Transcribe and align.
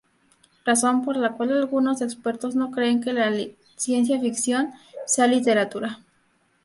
Razón 0.65 1.05
por 1.05 1.15
la 1.15 1.33
cual 1.33 1.55
algunos 1.55 2.01
expertos 2.01 2.55
no 2.55 2.71
creen 2.71 3.01
que 3.03 3.13
la 3.13 3.31
ciencia 3.75 4.19
ficción 4.19 4.73
sea 5.05 5.27
literatura. 5.27 5.99